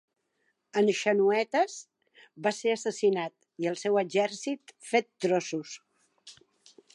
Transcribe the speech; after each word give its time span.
En 0.79 0.87
Xenoetas 0.99 1.75
va 2.47 2.53
ser 2.61 2.73
assassinat, 2.77 3.35
i 3.65 3.69
el 3.73 3.77
seu 3.83 4.01
exèrcit 4.03 4.75
fet 4.93 5.11
trossos. 5.27 5.77